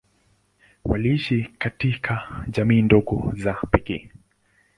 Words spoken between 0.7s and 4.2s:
Waliishi katika jamii ndogo za pekee.